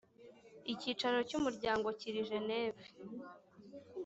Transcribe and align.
Icyicaro 0.73 1.17
cy 1.29 1.35
umuryango 1.39 1.87
kiri 1.99 2.21
geneve 2.29 2.83